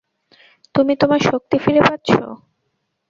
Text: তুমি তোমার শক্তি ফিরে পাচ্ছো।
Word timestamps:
তুমি 0.75 0.93
তোমার 0.95 1.19
শক্তি 1.21 1.55
ফিরে 1.57 1.81
পাচ্ছো। 1.81 2.19